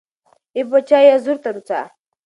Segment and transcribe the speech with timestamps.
[0.55, 1.79] ای بچای، یازور ته روڅه